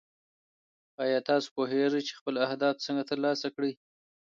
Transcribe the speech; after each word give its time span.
ایا 1.03 1.19
تاسو 1.29 1.47
پوهېږئ 1.55 2.01
چې 2.07 2.13
خپل 2.19 2.35
اهداف 2.45 2.75
څنګه 2.85 3.03
ترلاسه 3.11 3.47
کړئ؟ 3.55 3.71